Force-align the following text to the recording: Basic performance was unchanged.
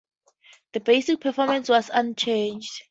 Basic 0.83 1.19
performance 1.21 1.69
was 1.69 1.91
unchanged. 1.93 2.71